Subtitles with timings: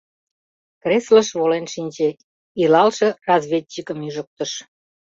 [0.83, 2.09] Креслыш волен шинче,
[2.61, 4.51] илалше разведчикым ӱжыктыш.